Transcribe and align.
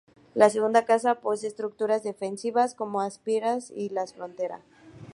La 0.33 0.49
segunda 0.49 0.83
casa 0.83 1.21
posee 1.21 1.47
estructuras 1.47 2.01
defensivas, 2.01 2.73
como 2.73 3.01
aspilleras 3.01 3.69
en 3.75 3.93
la 3.93 4.07
frontera. 4.07 4.61